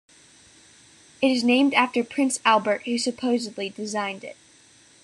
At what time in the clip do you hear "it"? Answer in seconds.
1.21-1.27, 4.23-4.35